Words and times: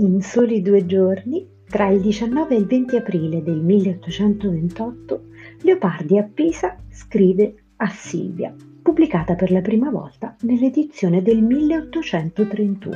In 0.00 0.22
soli 0.22 0.62
due 0.62 0.86
giorni, 0.86 1.46
tra 1.68 1.88
il 1.88 2.00
19 2.00 2.54
e 2.54 2.58
il 2.58 2.64
20 2.64 2.96
aprile 2.96 3.42
del 3.42 3.60
1828, 3.60 5.24
Leopardi 5.60 6.16
a 6.16 6.22
Pisa 6.22 6.74
scrive 6.88 7.54
a 7.76 7.88
Silvia, 7.88 8.56
pubblicata 8.80 9.34
per 9.34 9.50
la 9.50 9.60
prima 9.60 9.90
volta 9.90 10.34
nell'edizione 10.40 11.20
del 11.20 11.42
1831. 11.42 12.88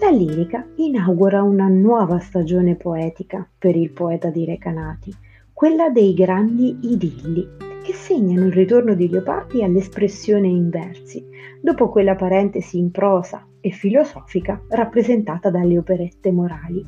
La 0.00 0.10
lirica 0.10 0.66
inaugura 0.74 1.44
una 1.44 1.68
nuova 1.68 2.18
stagione 2.18 2.74
poetica 2.74 3.48
per 3.56 3.76
il 3.76 3.92
poeta 3.92 4.28
di 4.28 4.44
Recanati, 4.44 5.14
quella 5.52 5.88
dei 5.88 6.14
grandi 6.14 6.78
idilli, 6.82 7.46
che 7.84 7.92
segnano 7.92 8.46
il 8.46 8.52
ritorno 8.52 8.94
di 8.94 9.08
Leopardi 9.08 9.62
all'espressione 9.62 10.48
in 10.48 10.68
versi, 10.68 11.24
dopo 11.62 11.88
quella 11.88 12.16
parentesi 12.16 12.76
in 12.76 12.90
prosa 12.90 13.46
e 13.60 13.70
filosofica 13.70 14.60
rappresentata 14.68 15.48
dalle 15.48 15.78
operette 15.78 16.32
morali. 16.32 16.84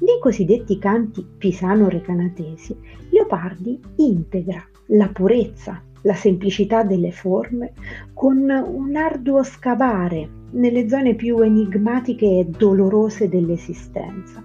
Nei 0.00 0.18
cosiddetti 0.18 0.78
canti 0.78 1.24
pisano-recanatesi, 1.36 2.76
Leopardi 3.10 3.78
integra 3.96 4.64
la 4.86 5.08
purezza, 5.08 5.82
la 6.02 6.14
semplicità 6.14 6.82
delle 6.82 7.12
forme 7.12 7.72
con 8.14 8.38
un 8.38 8.96
arduo 8.96 9.42
scavare 9.42 10.28
nelle 10.52 10.88
zone 10.88 11.14
più 11.14 11.40
enigmatiche 11.40 12.38
e 12.38 12.46
dolorose 12.46 13.28
dell'esistenza. 13.28 14.42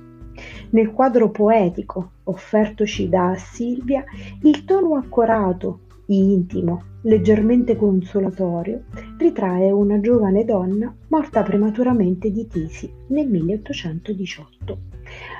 Nel 0.71 0.91
quadro 0.91 1.29
poetico 1.29 2.11
offertoci 2.23 3.07
da 3.07 3.35
Silvia, 3.37 4.03
il 4.41 4.65
tono 4.65 4.95
accorato, 4.95 5.81
intimo, 6.17 6.83
leggermente 7.03 7.75
consolatorio, 7.75 8.83
ritrae 9.17 9.71
una 9.71 9.99
giovane 9.99 10.45
donna 10.45 10.93
morta 11.07 11.41
prematuramente 11.43 12.31
di 12.31 12.47
tisi 12.47 12.91
nel 13.07 13.27
1818. 13.27 14.77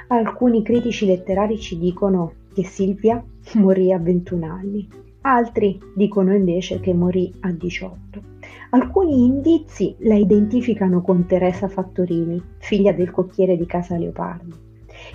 Alcuni 0.07 0.63
critici 0.63 1.05
letterari 1.05 1.59
ci 1.59 1.77
dicono 1.77 2.33
che 2.53 2.63
Silvia 2.63 3.23
morì 3.55 3.91
a 3.91 3.99
21 3.99 4.45
anni, 4.45 4.87
altri 5.21 5.79
dicono 5.95 6.33
invece 6.33 6.79
che 6.79 6.93
morì 6.93 7.31
a 7.41 7.51
18. 7.51 8.29
Alcuni 8.71 9.25
indizi 9.25 9.95
la 9.99 10.15
identificano 10.15 11.01
con 11.01 11.25
Teresa 11.25 11.67
Fattorini, 11.67 12.41
figlia 12.57 12.93
del 12.93 13.11
cocchiere 13.11 13.57
di 13.57 13.65
Casa 13.65 13.97
Leopardi. 13.97 14.69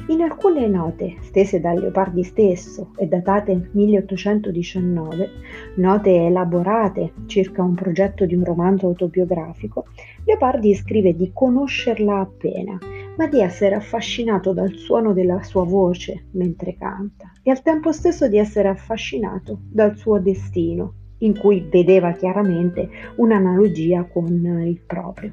In 0.08 0.20
alcune 0.20 0.68
note, 0.68 1.16
stese 1.22 1.58
da 1.58 1.72
Leopardi 1.72 2.22
stesso 2.22 2.90
e 2.96 3.06
datate 3.06 3.70
1819, 3.72 5.30
note 5.76 6.14
elaborate 6.14 7.12
circa 7.26 7.62
un 7.62 7.74
progetto 7.74 8.24
di 8.24 8.36
un 8.36 8.44
romanzo 8.44 8.86
autobiografico, 8.86 9.86
Leopardi 10.24 10.74
scrive 10.74 11.16
di 11.16 11.30
conoscerla 11.32 12.20
appena, 12.20 12.78
ma 13.16 13.26
di 13.26 13.40
essere 13.40 13.74
affascinato 13.74 14.52
dal 14.52 14.74
suono 14.74 15.12
della 15.12 15.42
sua 15.42 15.64
voce 15.64 16.26
mentre 16.32 16.76
canta 16.76 17.32
e 17.42 17.50
al 17.50 17.62
tempo 17.62 17.90
stesso 17.90 18.28
di 18.28 18.38
essere 18.38 18.68
affascinato 18.68 19.58
dal 19.62 19.96
suo 19.96 20.20
destino, 20.20 20.94
in 21.18 21.36
cui 21.36 21.66
vedeva 21.68 22.12
chiaramente 22.12 22.88
un'analogia 23.16 24.04
con 24.04 24.28
il 24.64 24.80
proprio. 24.86 25.32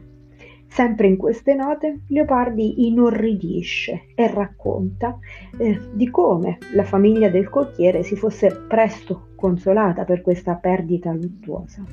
Sempre 0.73 1.05
in 1.05 1.17
queste 1.17 1.53
note, 1.53 1.99
Leopardi 2.07 2.88
inorridisce 2.88 4.05
e 4.16 4.27
racconta 4.27 5.19
eh, 5.59 5.80
di 5.93 6.09
come 6.09 6.57
la 6.73 6.83
famiglia 6.83 7.30
del 7.30 7.47
cocchiere 7.47 8.02
si 8.02 8.15
fosse 8.15 8.49
presto 8.67 9.27
consolata 9.35 10.03
per 10.03 10.23
questa 10.23 10.55
perdita 10.55 11.13
luttuosa. 11.13 11.83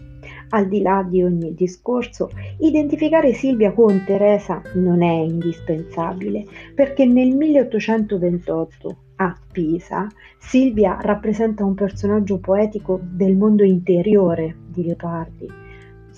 Al 0.49 0.67
di 0.67 0.81
là 0.81 1.07
di 1.07 1.23
ogni 1.23 1.53
discorso, 1.53 2.31
identificare 2.61 3.35
Silvia 3.35 3.71
con 3.73 4.03
Teresa 4.07 4.63
non 4.77 5.03
è 5.03 5.13
indispensabile, 5.13 6.47
perché 6.75 7.05
nel 7.05 7.37
1828 7.37 8.97
a 9.17 9.37
Pisa, 9.53 10.07
Silvia 10.39 10.97
rappresenta 11.03 11.67
un 11.67 11.75
personaggio 11.75 12.39
poetico 12.39 12.99
del 13.03 13.37
mondo 13.37 13.63
interiore 13.63 14.57
di 14.69 14.85
Leopardi 14.85 15.69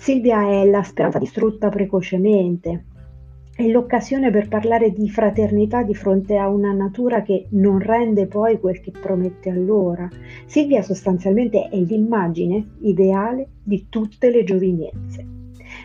Silvia 0.03 0.49
è 0.49 0.65
la 0.65 0.83
speranza 0.83 1.17
distrutta 1.17 1.69
precocemente, 1.69 2.87
è 3.55 3.65
l'occasione 3.67 4.31
per 4.31 4.49
parlare 4.49 4.91
di 4.91 5.09
fraternità 5.09 5.81
di 5.81 5.95
fronte 5.95 6.35
a 6.35 6.49
una 6.49 6.73
natura 6.73 7.21
che 7.21 7.47
non 7.51 7.79
rende 7.79 8.27
poi 8.27 8.59
quel 8.59 8.81
che 8.81 8.91
promette 8.91 9.49
allora. 9.49 10.09
Silvia 10.45 10.81
sostanzialmente 10.81 11.69
è 11.69 11.77
l'immagine 11.77 12.71
ideale 12.81 13.47
di 13.63 13.85
tutte 13.87 14.29
le 14.29 14.43
giovinezze. 14.43 15.25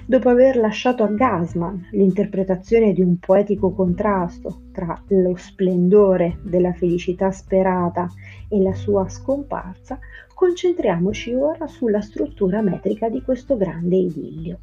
Dopo 0.05 0.29
aver 0.31 0.57
lasciato 0.57 1.05
a 1.05 1.07
Gasman 1.07 1.91
l'interpretazione 1.93 2.93
di 2.93 3.03
un 3.03 3.19
poetico 3.19 3.71
contrasto 3.71 4.63
tra 4.73 5.01
lo 5.11 5.37
splendore 5.37 6.39
della 6.43 6.73
felicità 6.73 7.31
sperata 7.31 8.09
e 8.49 8.61
la 8.61 8.75
sua 8.75 9.09
scomparsa, 9.09 10.01
concentriamoci 10.39 11.35
ora 11.35 11.67
sulla 11.67 12.01
struttura 12.01 12.63
metrica 12.63 13.09
di 13.09 13.23
questo 13.23 13.57
grande 13.57 13.97
idillio. 13.97 14.61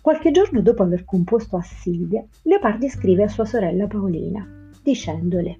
Qualche 0.00 0.30
giorno 0.30 0.60
dopo 0.60 0.84
aver 0.84 1.04
composto 1.04 1.56
a 1.56 1.62
Silvia, 1.62 2.24
Leopardi 2.42 2.88
scrive 2.88 3.24
a 3.24 3.28
sua 3.28 3.44
sorella 3.44 3.88
Paolina, 3.88 4.70
dicendole 4.80 5.58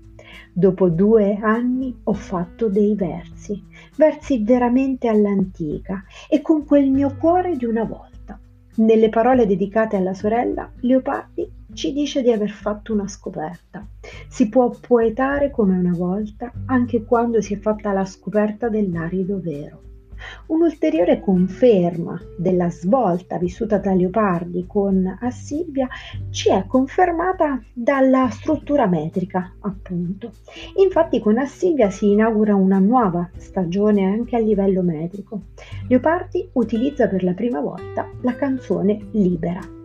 Dopo 0.52 0.88
due 0.90 1.40
anni 1.42 1.92
ho 2.04 2.12
fatto 2.12 2.68
dei 2.68 2.94
versi, 2.94 3.60
versi 3.96 4.44
veramente 4.44 5.08
all'antica 5.08 6.04
e 6.28 6.40
con 6.40 6.64
quel 6.64 6.88
mio 6.88 7.16
cuore 7.18 7.56
di 7.56 7.64
una 7.64 7.82
volta. 7.82 8.38
Nelle 8.76 9.08
parole 9.08 9.44
dedicate 9.44 9.96
alla 9.96 10.14
sorella, 10.14 10.70
Leopardi 10.82 11.50
ci 11.74 11.92
dice 11.92 12.22
di 12.22 12.30
aver 12.30 12.50
fatto 12.50 12.92
una 12.92 13.08
scoperta. 13.08 13.86
Si 14.28 14.48
può 14.48 14.70
poetare 14.70 15.50
come 15.50 15.76
una 15.76 15.94
volta 15.94 16.52
anche 16.66 17.04
quando 17.04 17.40
si 17.40 17.54
è 17.54 17.58
fatta 17.58 17.92
la 17.92 18.04
scoperta 18.04 18.68
dell'arido 18.68 19.40
vero. 19.40 19.80
Un'ulteriore 20.46 21.20
conferma 21.20 22.20
della 22.36 22.70
svolta 22.70 23.38
vissuta 23.38 23.78
da 23.78 23.92
Leopardi 23.92 24.66
con 24.68 25.18
Assilvia 25.20 25.88
ci 26.30 26.48
è 26.48 26.64
confermata 26.66 27.60
dalla 27.72 28.28
struttura 28.30 28.86
metrica, 28.86 29.56
appunto. 29.60 30.30
Infatti 30.76 31.18
con 31.18 31.38
Assilvia 31.38 31.90
si 31.90 32.12
inaugura 32.12 32.54
una 32.54 32.78
nuova 32.78 33.28
stagione 33.36 34.04
anche 34.04 34.36
a 34.36 34.40
livello 34.40 34.82
metrico. 34.82 35.42
Leopardi 35.88 36.48
utilizza 36.52 37.08
per 37.08 37.24
la 37.24 37.32
prima 37.32 37.60
volta 37.60 38.08
la 38.20 38.36
canzone 38.36 39.08
libera 39.12 39.80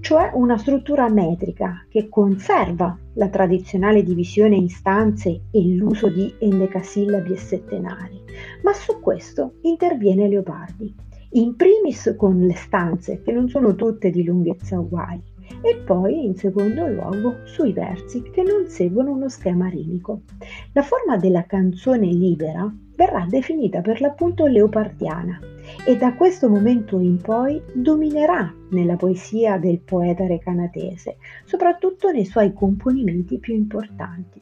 cioè 0.00 0.30
una 0.34 0.56
struttura 0.56 1.08
metrica 1.08 1.84
che 1.88 2.08
conserva 2.08 2.98
la 3.14 3.28
tradizionale 3.28 4.02
divisione 4.02 4.56
in 4.56 4.68
stanze 4.68 5.42
e 5.50 5.74
l'uso 5.74 6.08
di 6.08 6.34
endecasillabi 6.38 7.32
e 7.32 7.36
settenari, 7.36 8.20
ma 8.62 8.72
su 8.72 9.00
questo 9.00 9.54
interviene 9.62 10.28
Leopardi, 10.28 10.94
in 11.32 11.54
primis 11.54 12.14
con 12.16 12.38
le 12.38 12.54
stanze, 12.54 13.22
che 13.22 13.32
non 13.32 13.48
sono 13.48 13.74
tutte 13.74 14.10
di 14.10 14.24
lunghezza 14.24 14.80
uguali, 14.80 15.22
e 15.62 15.76
poi 15.76 16.24
in 16.24 16.36
secondo 16.36 16.86
luogo 16.86 17.40
sui 17.44 17.72
versi 17.72 18.22
che 18.30 18.42
non 18.42 18.66
seguono 18.66 19.12
uno 19.12 19.28
schema 19.28 19.68
rimico. 19.68 20.22
La 20.72 20.82
forma 20.82 21.16
della 21.16 21.44
canzone 21.44 22.06
libera 22.06 22.72
verrà 22.96 23.26
definita 23.28 23.80
per 23.80 24.00
l'appunto 24.00 24.46
leopardiana 24.46 25.38
e 25.86 25.96
da 25.96 26.14
questo 26.14 26.48
momento 26.48 26.98
in 26.98 27.20
poi 27.20 27.60
dominerà 27.72 28.54
nella 28.70 28.96
poesia 28.96 29.58
del 29.58 29.80
poeta 29.80 30.26
recanatese, 30.26 31.16
soprattutto 31.44 32.10
nei 32.10 32.24
suoi 32.24 32.52
componimenti 32.52 33.38
più 33.38 33.54
importanti. 33.54 34.40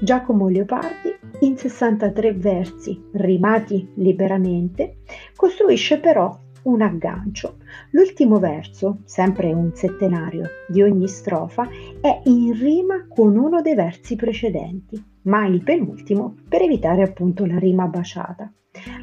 Giacomo 0.00 0.48
Leopardi, 0.48 1.14
in 1.40 1.56
63 1.56 2.34
versi 2.34 3.02
rimati 3.12 3.90
liberamente, 3.94 4.98
costruisce 5.34 5.98
però 5.98 6.38
un 6.62 6.82
aggancio. 6.82 7.56
L'ultimo 7.90 8.38
verso, 8.38 8.98
sempre 9.04 9.52
un 9.52 9.72
settenario 9.74 10.48
di 10.68 10.82
ogni 10.82 11.08
strofa, 11.08 11.68
è 12.00 12.20
in 12.24 12.58
rima 12.58 13.06
con 13.08 13.36
uno 13.36 13.62
dei 13.62 13.74
versi 13.74 14.16
precedenti, 14.16 15.02
ma 15.22 15.46
il 15.46 15.62
penultimo 15.62 16.36
per 16.48 16.62
evitare 16.62 17.02
appunto 17.02 17.44
la 17.46 17.58
rima 17.58 17.86
baciata. 17.86 18.52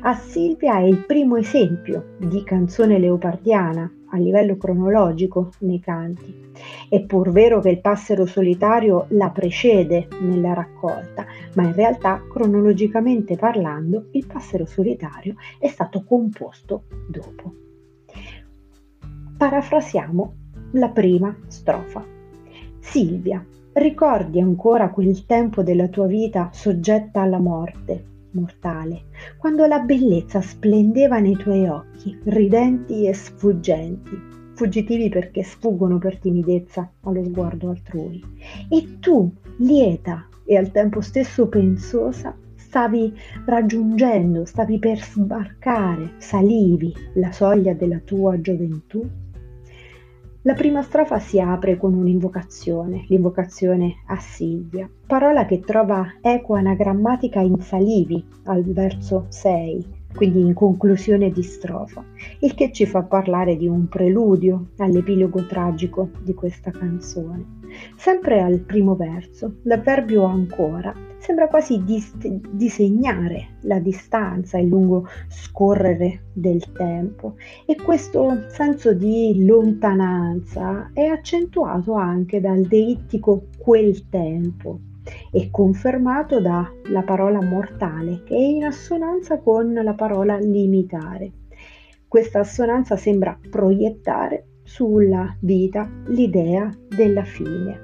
A 0.01 0.13
Silvia 0.15 0.77
è 0.77 0.83
il 0.83 1.05
primo 1.05 1.37
esempio 1.37 2.15
di 2.17 2.43
canzone 2.43 2.99
leopardiana 2.99 3.91
a 4.09 4.17
livello 4.17 4.57
cronologico 4.57 5.49
nei 5.59 5.79
canti. 5.79 6.51
È 6.87 7.01
pur 7.01 7.31
vero 7.31 7.59
che 7.59 7.69
il 7.69 7.81
passero 7.81 8.25
solitario 8.25 9.07
la 9.09 9.29
precede 9.31 10.07
nella 10.21 10.53
raccolta, 10.53 11.25
ma 11.55 11.63
in 11.63 11.73
realtà 11.73 12.21
cronologicamente 12.29 13.35
parlando 13.35 14.09
il 14.11 14.25
passero 14.27 14.65
solitario 14.65 15.35
è 15.57 15.67
stato 15.67 16.03
composto 16.03 16.83
dopo. 17.07 17.53
Parafrasiamo 19.37 20.33
la 20.73 20.89
prima 20.89 21.35
strofa. 21.47 22.05
Silvia, 22.79 23.43
ricordi 23.73 24.39
ancora 24.39 24.89
quel 24.89 25.25
tempo 25.25 25.63
della 25.63 25.87
tua 25.87 26.05
vita 26.05 26.49
soggetta 26.51 27.21
alla 27.21 27.39
morte, 27.39 28.11
mortale, 28.33 29.05
quando 29.37 29.65
la 29.65 29.79
bellezza 29.79 30.41
splendeva 30.41 31.19
nei 31.19 31.35
tuoi 31.35 31.67
occhi, 31.67 32.17
ridenti 32.25 33.07
e 33.07 33.13
sfuggenti. 33.13 34.31
fuggitivi 34.55 35.09
perché 35.09 35.41
sfuggono 35.41 35.97
per 35.97 36.19
timidezza 36.19 36.87
allo 37.01 37.23
sguardo 37.23 37.69
altrui. 37.69 38.23
E 38.69 38.99
tu, 38.99 39.33
lieta 39.57 40.27
e 40.45 40.55
al 40.57 40.71
tempo 40.71 41.01
stesso 41.01 41.47
pensosa, 41.47 42.37
stavi 42.55 43.13
raggiungendo, 43.45 44.45
stavi 44.45 44.77
per 44.79 45.01
sbarcare, 45.01 46.13
salivi 46.17 46.93
la 47.15 47.31
soglia 47.31 47.73
della 47.73 47.99
tua 47.99 48.39
gioventù? 48.39 49.22
La 50.45 50.55
prima 50.55 50.81
strofa 50.81 51.19
si 51.19 51.39
apre 51.39 51.77
con 51.77 51.93
un'invocazione, 51.93 53.05
l'invocazione 53.07 54.03
a 54.07 54.17
Silvia, 54.17 54.89
parola 55.07 55.45
che 55.45 55.61
trova 55.61 56.15
eco 56.19 56.55
anagrammatica 56.55 57.39
in 57.39 57.61
salivi 57.61 58.21
al 58.43 58.61
verso 58.63 59.27
6 59.29 60.02
quindi 60.15 60.39
in 60.39 60.53
conclusione 60.53 61.31
di 61.31 61.43
strofa, 61.43 62.03
il 62.39 62.53
che 62.53 62.71
ci 62.71 62.85
fa 62.85 63.03
parlare 63.03 63.57
di 63.57 63.67
un 63.67 63.87
preludio 63.87 64.69
all'epilogo 64.77 65.45
tragico 65.45 66.09
di 66.21 66.33
questa 66.33 66.71
canzone. 66.71 67.61
Sempre 67.95 68.41
al 68.41 68.59
primo 68.59 68.95
verso, 68.95 69.55
l'avverbio 69.63 70.23
ancora 70.23 70.93
sembra 71.23 71.47
quasi 71.47 71.81
dis- 71.85 72.17
disegnare 72.51 73.55
la 73.61 73.79
distanza, 73.79 74.57
il 74.57 74.67
lungo 74.67 75.07
scorrere 75.29 76.25
del 76.33 76.61
tempo 76.73 77.35
e 77.65 77.75
questo 77.75 78.43
senso 78.49 78.93
di 78.93 79.45
lontananza 79.45 80.91
è 80.93 81.05
accentuato 81.05 81.93
anche 81.93 82.41
dal 82.41 82.63
deittico 82.63 83.45
quel 83.57 84.09
tempo 84.09 84.79
e 85.31 85.49
confermato 85.51 86.39
dalla 86.39 87.03
parola 87.05 87.41
mortale 87.41 88.23
che 88.23 88.35
è 88.35 88.39
in 88.39 88.65
assonanza 88.65 89.39
con 89.39 89.73
la 89.73 89.93
parola 89.93 90.37
limitare. 90.37 91.31
Questa 92.07 92.39
assonanza 92.39 92.95
sembra 92.95 93.37
proiettare 93.49 94.45
sulla 94.63 95.35
vita 95.39 95.89
l'idea 96.07 96.69
della 96.87 97.23
fine. 97.23 97.79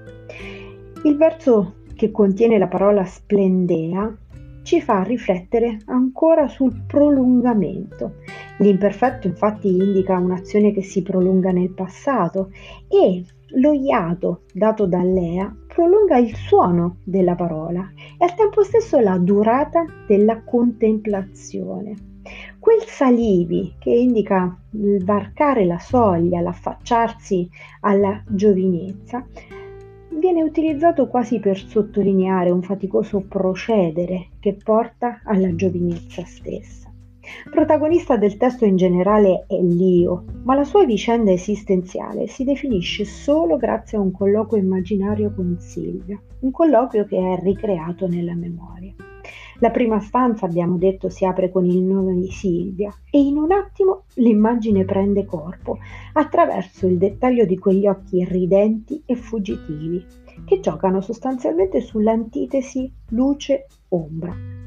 Il 1.03 1.17
verso 1.17 1.75
che 1.95 2.11
contiene 2.11 2.57
la 2.57 2.67
parola 2.67 3.03
splendea 3.05 4.15
ci 4.63 4.81
fa 4.81 5.01
riflettere 5.03 5.79
ancora 5.85 6.47
sul 6.47 6.83
prolungamento. 6.85 8.17
L'imperfetto 8.59 9.27
infatti 9.27 9.75
indica 9.75 10.17
un'azione 10.17 10.71
che 10.71 10.83
si 10.83 11.01
prolunga 11.01 11.51
nel 11.51 11.71
passato 11.71 12.51
e 12.87 13.23
lo 13.53 13.73
iato 13.73 14.43
dato 14.53 14.85
da 14.85 15.01
Lea 15.01 15.53
prolunga 15.79 16.17
il 16.17 16.35
suono 16.35 16.97
della 17.05 17.35
parola 17.35 17.89
e 18.17 18.25
al 18.25 18.35
tempo 18.35 18.63
stesso 18.63 18.99
la 18.99 19.17
durata 19.17 19.85
della 20.05 20.41
contemplazione. 20.43 21.95
Quel 22.59 22.81
salivi 22.81 23.75
che 23.79 23.91
indica 23.91 24.59
il 24.71 25.01
varcare 25.05 25.63
la 25.63 25.79
soglia, 25.79 26.41
l'affacciarsi 26.41 27.49
alla 27.79 28.21
giovinezza, 28.27 29.25
viene 30.09 30.43
utilizzato 30.43 31.07
quasi 31.07 31.39
per 31.39 31.57
sottolineare 31.57 32.49
un 32.49 32.61
faticoso 32.61 33.21
procedere 33.21 34.31
che 34.41 34.57
porta 34.61 35.21
alla 35.23 35.55
giovinezza 35.55 36.25
stessa. 36.25 36.88
Protagonista 37.49 38.17
del 38.17 38.37
testo 38.37 38.65
in 38.65 38.75
generale 38.75 39.45
è 39.47 39.59
Lio, 39.59 40.25
ma 40.43 40.55
la 40.55 40.63
sua 40.63 40.85
vicenda 40.85 41.31
esistenziale 41.31 42.27
si 42.27 42.43
definisce 42.43 43.05
solo 43.05 43.57
grazie 43.57 43.97
a 43.97 44.01
un 44.01 44.11
colloquio 44.11 44.61
immaginario 44.61 45.33
con 45.33 45.57
Silvia, 45.59 46.19
un 46.41 46.51
colloquio 46.51 47.05
che 47.05 47.17
è 47.17 47.41
ricreato 47.41 48.07
nella 48.07 48.35
memoria. 48.35 48.93
La 49.61 49.71
prima 49.71 49.99
stanza, 49.99 50.45
abbiamo 50.45 50.77
detto, 50.77 51.09
si 51.09 51.25
apre 51.25 51.51
con 51.51 51.65
il 51.65 51.81
nome 51.81 52.13
di 52.15 52.31
Silvia 52.31 52.93
e 53.09 53.19
in 53.19 53.37
un 53.37 53.51
attimo 53.51 54.03
l'immagine 54.15 54.85
prende 54.85 55.25
corpo 55.25 55.79
attraverso 56.13 56.87
il 56.87 56.97
dettaglio 56.97 57.45
di 57.45 57.57
quegli 57.57 57.87
occhi 57.87 58.23
ridenti 58.23 59.01
e 59.05 59.15
fuggitivi 59.15 60.05
che 60.45 60.59
giocano 60.59 61.01
sostanzialmente 61.01 61.81
sull'antitesi 61.81 62.91
luce-ombra. 63.09 64.58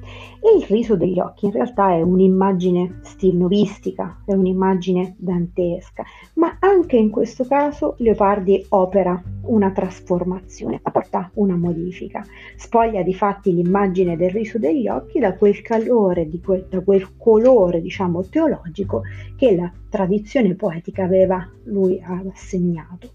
E 0.45 0.57
il 0.57 0.65
riso 0.65 0.97
degli 0.97 1.21
occhi 1.21 1.47
in 1.47 1.53
realtà 1.53 1.93
è 1.93 2.03
un'immagine 2.03 2.99
stilnovistica, 3.03 4.23
è 4.27 4.33
un'immagine 4.33 5.15
dantesca, 5.17 6.03
ma 6.35 6.57
anche 6.59 6.97
in 6.97 7.11
questo 7.11 7.45
caso 7.45 7.95
Leopardi 7.99 8.67
opera 8.71 9.23
una 9.43 9.71
trasformazione, 9.71 10.81
apporta 10.83 11.31
una 11.35 11.55
modifica, 11.55 12.25
spoglia 12.57 13.03
di 13.03 13.15
fatti 13.15 13.55
l'immagine 13.55 14.17
del 14.17 14.31
riso 14.31 14.59
degli 14.59 14.89
occhi 14.89 15.21
da 15.21 15.37
quel 15.37 15.63
calore, 15.63 16.29
quel, 16.43 16.67
da 16.69 16.81
quel 16.81 17.17
colore 17.17 17.81
diciamo 17.81 18.25
teologico 18.29 19.03
che 19.37 19.55
la 19.55 19.71
tradizione 19.89 20.57
poetica 20.57 21.05
aveva 21.05 21.49
lui 21.67 22.03
assegnato. 22.05 23.11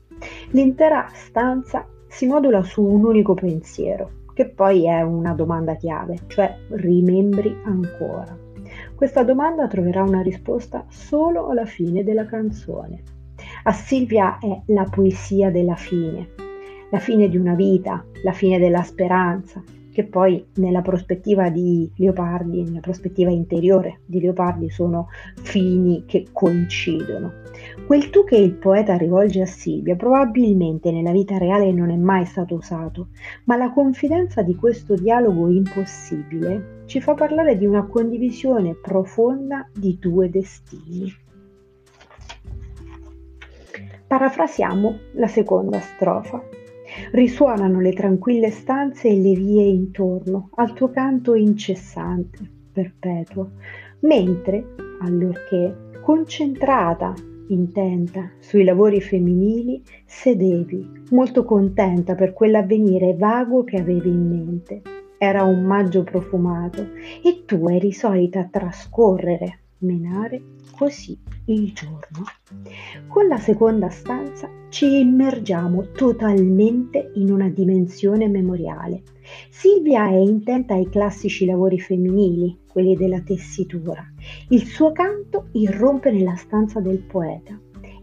L'intera 0.51 1.09
stanza 1.12 1.85
si 2.07 2.25
modula 2.25 2.63
su 2.63 2.81
un 2.81 3.03
unico 3.03 3.33
pensiero, 3.33 4.12
che 4.37 4.49
poi 4.49 4.85
è 4.85 5.01
una 5.01 5.33
domanda 5.33 5.73
chiave, 5.73 6.19
cioè 6.27 6.55
rimembri 6.69 7.57
ancora. 7.63 8.37
Questa 8.93 9.23
domanda 9.23 9.65
troverà 9.65 10.03
una 10.03 10.21
risposta 10.21 10.85
solo 10.89 11.47
alla 11.47 11.65
fine 11.65 12.03
della 12.03 12.27
canzone. 12.27 13.01
A 13.63 13.71
Silvia 13.71 14.37
è 14.37 14.61
la 14.67 14.83
poesia 14.83 15.49
della 15.49 15.73
fine, 15.73 16.29
la 16.91 16.99
fine 16.99 17.29
di 17.29 17.37
una 17.37 17.55
vita, 17.55 18.05
la 18.23 18.31
fine 18.31 18.59
della 18.59 18.83
speranza, 18.83 19.63
che 19.97 20.03
poi 20.03 20.45
nella 20.57 20.83
prospettiva 20.83 21.49
di 21.49 21.91
Leopardi, 21.95 22.61
nella 22.61 22.81
prospettiva 22.81 23.31
interiore 23.31 24.01
di 24.05 24.21
Leopardi 24.21 24.69
sono 24.69 25.07
fini 25.41 26.03
che 26.05 26.27
coincidono. 26.31 27.33
Quel 27.88 28.11
tu 28.11 28.23
che 28.23 28.38
il 28.38 28.53
poeta 28.53 28.95
rivolge 28.95 29.41
a 29.41 29.47
Silvia 29.47 29.95
probabilmente 29.95 30.91
nella 30.91 31.09
vita 31.09 31.39
reale 31.39 31.71
non 31.71 31.89
è 31.89 31.95
mai 31.95 32.25
stato 32.25 32.53
usato, 32.53 33.07
ma 33.45 33.57
la 33.57 33.71
confidenza 33.71 34.44
di 34.44 34.53
questo 34.53 34.94
dialogo 34.94 35.49
impossibile 35.49 36.83
ci 36.85 37.01
fa 37.01 37.15
parlare 37.15 37.57
di 37.57 37.65
una 37.65 37.88
condivisione 37.88 38.75
profonda 38.75 39.67
di 39.73 39.97
due 39.99 40.29
destini. 40.29 41.11
Parafrasiamo 44.05 44.99
la 45.13 45.27
seconda 45.27 45.79
strofa. 45.79 46.56
Risuonano 47.11 47.79
le 47.79 47.94
tranquille 47.94 48.49
stanze 48.49 49.09
e 49.09 49.15
le 49.15 49.33
vie 49.33 49.63
intorno 49.63 50.49
al 50.55 50.73
tuo 50.73 50.89
canto 50.89 51.35
incessante, 51.35 52.39
perpetuo, 52.71 53.51
mentre, 54.01 54.75
allorché, 55.01 55.89
concentrata, 56.01 57.13
intenta 57.49 58.31
sui 58.39 58.63
lavori 58.63 59.01
femminili, 59.01 59.81
sedevi, 60.06 61.04
molto 61.11 61.44
contenta 61.45 62.16
per 62.16 62.33
quell'avvenire 62.33 63.16
vago 63.16 63.63
che 63.63 63.77
avevi 63.77 64.09
in 64.09 64.27
mente. 64.27 64.81
Era 65.18 65.44
un 65.44 65.63
maggio 65.63 66.04
profumato 66.04 66.89
e 67.23 67.44
tu 67.45 67.68
eri 67.68 67.92
solita 67.92 68.47
trascorrere, 68.51 69.59
menare 69.79 70.41
così 70.75 71.17
il 71.45 71.73
giorno. 71.73 72.23
Con 73.07 73.27
la 73.27 73.37
seconda 73.37 73.89
stanza 73.89 74.49
ci 74.69 74.99
immergiamo 74.99 75.91
totalmente 75.91 77.11
in 77.15 77.31
una 77.31 77.49
dimensione 77.49 78.27
memoriale. 78.27 79.03
Silvia 79.49 80.07
è 80.07 80.15
intenta 80.15 80.73
ai 80.73 80.89
classici 80.89 81.45
lavori 81.45 81.79
femminili, 81.79 82.59
quelli 82.71 82.95
della 82.95 83.21
tessitura. 83.21 84.03
Il 84.49 84.65
suo 84.65 84.91
canto 84.91 85.47
irrompe 85.53 86.11
nella 86.11 86.35
stanza 86.35 86.79
del 86.79 86.99
poeta 86.99 87.59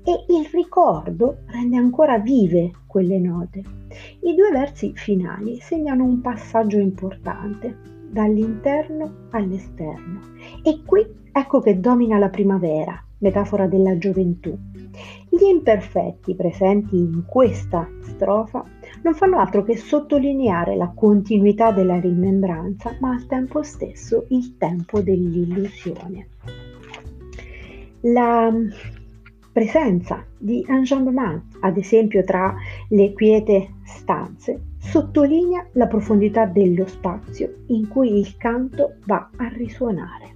e 0.07 0.25
il 0.29 0.47
ricordo 0.53 1.39
rende 1.47 1.77
ancora 1.77 2.19
vive 2.19 2.73
quelle 2.87 3.19
note. 3.19 3.63
I 4.21 4.35
due 4.35 4.51
versi 4.51 4.93
finali 4.95 5.59
segnano 5.61 6.05
un 6.05 6.21
passaggio 6.21 6.79
importante 6.79 7.94
dall'interno 8.11 9.29
all'esterno 9.31 10.21
e 10.63 10.83
qui 10.85 11.07
ecco 11.33 11.61
che 11.61 11.81
domina 11.81 12.19
la 12.19 12.29
primavera, 12.29 13.03
metafora 13.19 13.67
della 13.67 13.99
gioventù. 13.99 14.57
Gli 15.29 15.43
imperfetti 15.43 16.35
presenti 16.35 16.97
in 16.97 17.25
questa 17.27 17.89
strofa 18.03 18.65
non 19.03 19.15
fanno 19.15 19.39
altro 19.39 19.65
che 19.65 19.77
sottolineare 19.77 20.77
la 20.77 20.93
continuità 20.95 21.73
della 21.73 21.99
rimembranza, 21.99 22.97
ma 23.01 23.11
al 23.11 23.27
tempo 23.27 23.63
stesso 23.63 24.27
il 24.29 24.57
tempo 24.57 25.01
dell'illusione. 25.01 26.29
La 28.03 28.53
presenza 29.55 30.27
di 30.37 30.67
enjambement, 30.69 31.41
ad 31.61 31.77
esempio 31.77 32.25
tra 32.25 32.57
le 32.89 33.13
quiete 33.13 33.75
stanze, 33.85 34.61
sottolinea 34.79 35.65
la 35.75 35.87
profondità 35.87 36.45
dello 36.45 36.87
spazio 36.89 37.63
in 37.69 37.87
cui 37.87 38.19
il 38.19 38.37
canto 38.37 38.97
va 39.07 39.31
a 39.37 39.47
risuonare. 39.47 40.34